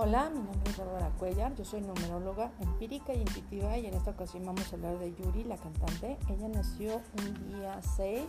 Hola, 0.00 0.30
mi 0.30 0.38
nombre 0.38 0.70
es 0.70 0.76
Bárbara 0.76 1.10
Cuellar, 1.18 1.56
yo 1.56 1.64
soy 1.64 1.80
numeróloga 1.80 2.52
empírica 2.60 3.12
y 3.12 3.18
intuitiva 3.18 3.76
y 3.78 3.86
en 3.86 3.94
esta 3.94 4.12
ocasión 4.12 4.46
vamos 4.46 4.72
a 4.72 4.76
hablar 4.76 4.96
de 5.00 5.12
Yuri, 5.12 5.42
la 5.42 5.56
cantante. 5.56 6.16
Ella 6.28 6.46
nació 6.46 7.02
un 7.18 7.52
día 7.52 7.82
6 7.96 8.22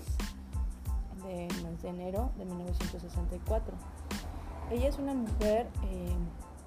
de 1.27 1.47
mes 1.63 1.81
de 1.83 1.89
enero 1.89 2.31
de 2.39 2.45
1964. 2.45 3.75
Ella 4.71 4.89
es 4.89 4.97
una 4.97 5.13
mujer 5.13 5.67
eh, 5.83 6.15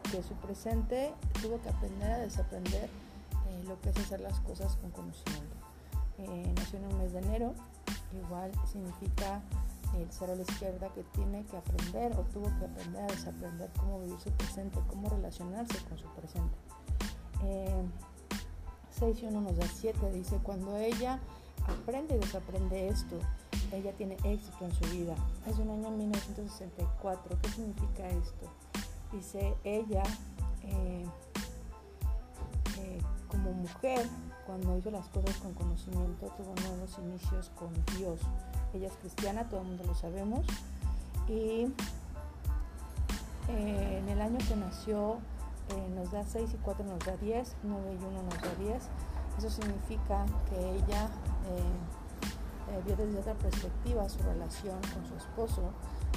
que 0.09 0.23
su 0.23 0.35
presente 0.35 1.13
tuvo 1.43 1.61
que 1.61 1.71
aprender 1.71 2.13
a 2.13 2.19
desaprender 2.19 2.89
eh, 3.49 3.65
lo 3.67 3.81
que 3.81 3.89
es 3.89 3.97
hacer 3.97 4.21
las 4.21 4.39
cosas 4.39 4.77
con 4.77 4.93
conocimiento. 4.93 5.57
Eh, 6.19 6.55
nació 6.55 6.79
en 6.79 6.87
un 6.87 6.99
mes 6.99 7.13
de 7.13 7.19
enero, 7.19 7.55
igual 8.13 8.53
significa 8.71 9.43
el 9.97 10.11
cero 10.11 10.33
a 10.33 10.37
la 10.37 10.43
izquierda 10.43 10.89
que 10.95 11.03
tiene 11.05 11.45
que 11.47 11.57
aprender 11.57 12.13
o 12.13 12.23
tuvo 12.33 12.47
que 12.59 12.65
aprender 12.65 13.03
a 13.03 13.07
desaprender 13.07 13.71
cómo 13.79 14.01
vivir 14.01 14.19
su 14.21 14.31
presente, 14.31 14.79
cómo 14.89 15.09
relacionarse 15.09 15.79
con 15.85 15.99
su 15.99 16.07
presente. 16.15 16.57
6 18.99 19.17
eh, 19.19 19.21
y 19.23 19.27
1 19.27 19.41
nos 19.41 19.57
da 19.57 19.67
7, 19.67 20.13
dice, 20.13 20.39
cuando 20.43 20.77
ella 20.77 21.19
aprende 21.69 22.17
y 22.17 22.19
desaprende 22.19 22.89
esto, 22.89 23.19
ella 23.73 23.93
tiene 23.93 24.17
éxito 24.25 24.65
en 24.65 24.73
su 24.73 24.85
vida. 24.97 25.15
Es 25.47 25.59
un 25.59 25.71
año 25.71 25.91
1964, 25.91 27.39
¿qué 27.41 27.49
significa 27.49 28.09
esto? 28.09 28.47
Dice, 29.13 29.55
ella 29.65 30.03
eh, 30.63 31.05
eh, 32.79 33.01
como 33.29 33.53
mujer, 33.53 34.09
cuando 34.47 34.77
hizo 34.77 34.91
las 34.91 35.09
cosas 35.09 35.37
con 35.37 35.53
conocimiento, 35.55 36.27
tuvo 36.37 36.55
nuevos 36.69 36.99
inicios 36.99 37.51
con 37.51 37.73
Dios 37.97 38.21
ella 38.75 38.89
es 38.89 38.95
cristiana, 38.95 39.49
todo 39.49 39.61
el 39.61 39.69
mundo 39.69 39.85
lo 39.87 39.95
sabemos. 39.95 40.47
Y 41.29 41.73
eh, 43.49 43.99
en 43.99 44.09
el 44.09 44.21
año 44.21 44.39
que 44.47 44.57
nació 44.57 45.19
eh, 45.71 45.89
nos 45.95 46.11
da 46.11 46.25
6 46.25 46.51
y 46.55 46.57
4 46.59 46.85
nos 46.85 46.99
da 47.01 47.17
10, 47.17 47.57
9 47.63 47.99
y 48.01 48.05
1 48.05 48.23
nos 48.23 48.43
da 48.43 48.55
10. 48.59 48.83
Eso 49.39 49.51
significa 49.51 50.27
que 50.49 50.59
ella 50.59 51.09
eh, 51.49 52.81
vio 52.87 52.97
desde 52.97 53.19
otra 53.19 53.35
perspectiva 53.35 54.09
su 54.09 54.19
relación 54.23 54.81
con 54.95 55.07
su 55.07 55.15
esposo 55.17 55.73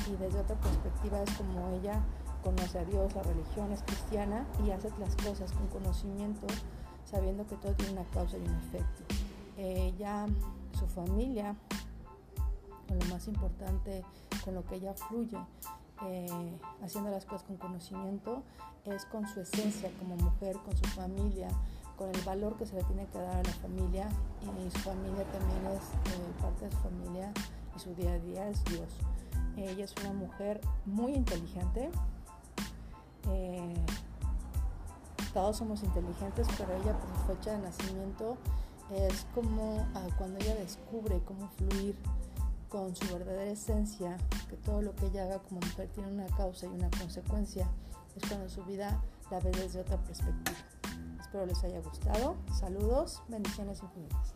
y 0.07 0.15
desde 0.17 0.39
otra 0.39 0.55
perspectiva 0.55 1.21
es 1.21 1.31
como 1.31 1.69
ella 1.75 2.01
conoce 2.43 2.79
a 2.79 2.85
Dios, 2.85 3.13
la 3.15 3.23
religión 3.23 3.71
es 3.71 3.81
cristiana 3.81 4.45
y 4.63 4.69
hace 4.69 4.89
las 4.99 5.15
cosas 5.15 5.51
con 5.51 5.67
conocimiento, 5.67 6.45
sabiendo 7.03 7.45
que 7.47 7.55
todo 7.55 7.73
tiene 7.73 7.93
una 7.93 8.03
causa 8.05 8.37
y 8.37 8.41
un 8.41 8.55
efecto. 8.55 9.03
Ella, 9.57 10.27
su 10.77 10.85
familia, 10.85 11.55
con 12.87 12.99
lo 12.99 13.05
más 13.05 13.27
importante, 13.27 14.03
con 14.43 14.55
lo 14.55 14.65
que 14.65 14.75
ella 14.75 14.93
fluye, 14.93 15.37
eh, 16.03 16.59
haciendo 16.83 17.09
las 17.09 17.25
cosas 17.25 17.43
con 17.43 17.57
conocimiento, 17.57 18.43
es 18.85 19.05
con 19.05 19.27
su 19.27 19.41
esencia 19.41 19.89
como 19.99 20.15
mujer, 20.17 20.57
con 20.65 20.75
su 20.75 20.85
familia, 20.89 21.47
con 21.97 22.09
el 22.09 22.21
valor 22.21 22.57
que 22.57 22.65
se 22.65 22.75
le 22.75 22.83
tiene 22.83 23.05
que 23.07 23.17
dar 23.17 23.37
a 23.37 23.43
la 23.43 23.53
familia 23.53 24.09
y 24.41 24.71
su 24.71 24.79
familia 24.79 25.23
también 25.31 25.77
es 25.77 25.83
eh, 26.13 26.41
parte 26.41 26.65
de 26.65 26.71
su 26.71 26.77
familia 26.79 27.31
y 27.75 27.79
su 27.79 27.95
día 27.95 28.13
a 28.13 28.19
día 28.19 28.49
es 28.49 28.63
Dios. 28.65 28.89
Ella 29.57 29.85
es 29.85 29.95
una 30.01 30.13
mujer 30.13 30.59
muy 30.85 31.13
inteligente. 31.13 31.89
Eh, 33.29 33.73
todos 35.33 35.57
somos 35.57 35.83
inteligentes, 35.83 36.47
pero 36.57 36.73
ella 36.73 36.97
por 36.97 37.09
su 37.09 37.35
fecha 37.35 37.51
de 37.51 37.63
nacimiento 37.63 38.37
es 38.91 39.25
como 39.33 39.85
ah, 39.95 40.07
cuando 40.17 40.39
ella 40.39 40.55
descubre 40.55 41.21
cómo 41.25 41.49
fluir 41.57 41.95
con 42.75 42.93
su 42.93 43.07
verdadera 43.13 43.51
esencia, 43.51 44.17
que 44.49 44.57
todo 44.57 44.81
lo 44.81 44.93
que 44.95 45.05
ella 45.05 45.23
haga 45.23 45.39
como 45.39 45.61
mujer 45.61 45.87
tiene 45.93 46.11
una 46.11 46.25
causa 46.35 46.65
y 46.65 46.69
una 46.69 46.89
consecuencia, 46.89 47.69
es 48.17 48.27
cuando 48.27 48.49
su 48.49 48.65
vida 48.65 49.01
la 49.31 49.39
ve 49.39 49.49
desde 49.51 49.79
otra 49.79 49.97
perspectiva. 50.03 50.57
Espero 51.21 51.45
les 51.45 51.63
haya 51.63 51.79
gustado. 51.79 52.35
Saludos, 52.51 53.23
bendiciones 53.29 53.81
infinitas. 53.81 54.35